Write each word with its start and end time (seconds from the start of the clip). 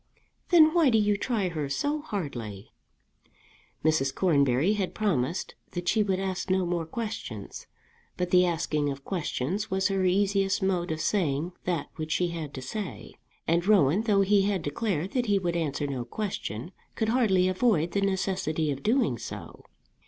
"Then 0.49 0.73
why 0.73 0.89
do 0.89 0.97
you 0.97 1.15
try 1.15 1.49
her 1.49 1.69
so 1.69 2.01
hardly?" 2.01 2.71
Mrs. 3.85 4.15
Cornbury 4.15 4.73
had 4.73 4.95
promised 4.95 5.53
that 5.73 5.87
she 5.87 6.01
would 6.01 6.19
ask 6.19 6.49
no 6.49 6.65
more 6.65 6.87
questions; 6.87 7.67
but 8.17 8.31
the 8.31 8.43
asking 8.43 8.89
of 8.89 9.05
questions 9.05 9.69
was 9.69 9.89
her 9.89 10.03
easiest 10.03 10.63
mode 10.63 10.89
of 10.89 11.01
saying 11.01 11.51
that 11.65 11.91
which 11.97 12.13
she 12.13 12.29
had 12.29 12.51
to 12.55 12.63
say. 12.63 13.13
And 13.47 13.67
Rowan, 13.67 14.01
though 14.01 14.21
he 14.21 14.41
had 14.41 14.63
declared 14.63 15.11
that 15.11 15.27
he 15.27 15.37
would 15.37 15.55
answer 15.55 15.85
no 15.85 16.03
question, 16.03 16.71
could 16.95 17.09
hardly 17.09 17.47
avoid 17.47 17.91
the 17.91 18.01
necessity 18.01 18.71
of 18.71 18.81
doing 18.81 19.19
so. 19.19 19.63